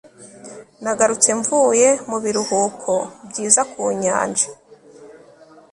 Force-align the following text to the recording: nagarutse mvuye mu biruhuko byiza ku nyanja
nagarutse 0.83 1.29
mvuye 1.39 1.89
mu 2.09 2.17
biruhuko 2.23 2.93
byiza 3.29 3.61
ku 3.71 3.81
nyanja 4.01 4.47